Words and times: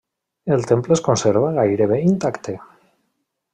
El 0.55 0.63
temple 0.71 0.95
es 0.99 1.03
conserva 1.09 1.53
gairebé 1.59 2.01
intacte. 2.13 2.57